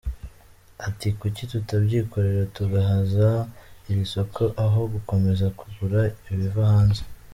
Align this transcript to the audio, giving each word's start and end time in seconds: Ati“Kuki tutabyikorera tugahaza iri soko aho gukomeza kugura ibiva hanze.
Ati“Kuki 0.87 1.43
tutabyikorera 1.51 2.43
tugahaza 2.55 3.29
iri 3.89 4.03
soko 4.13 4.43
aho 4.65 4.79
gukomeza 4.93 5.45
kugura 5.59 5.99
ibiva 6.31 6.61
hanze. 6.73 7.03